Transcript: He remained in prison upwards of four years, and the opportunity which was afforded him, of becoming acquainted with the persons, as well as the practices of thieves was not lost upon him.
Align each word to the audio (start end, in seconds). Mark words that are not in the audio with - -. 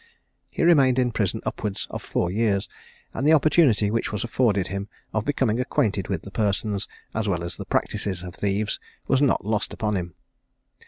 He 0.49 0.63
remained 0.63 0.97
in 0.97 1.11
prison 1.11 1.41
upwards 1.45 1.85
of 1.91 2.01
four 2.01 2.31
years, 2.31 2.67
and 3.13 3.23
the 3.27 3.33
opportunity 3.33 3.91
which 3.91 4.11
was 4.11 4.23
afforded 4.23 4.65
him, 4.69 4.89
of 5.13 5.25
becoming 5.25 5.59
acquainted 5.59 6.07
with 6.07 6.23
the 6.23 6.31
persons, 6.31 6.87
as 7.13 7.27
well 7.27 7.43
as 7.43 7.55
the 7.57 7.65
practices 7.65 8.23
of 8.23 8.33
thieves 8.33 8.79
was 9.07 9.21
not 9.21 9.45
lost 9.45 9.73
upon 9.73 9.95
him. 9.95 10.15